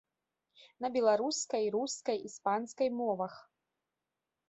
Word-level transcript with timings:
На 0.85 0.89
беларускай, 0.95 1.69
рускай, 1.77 2.17
іспанскай 2.31 2.89
мовах. 3.03 3.33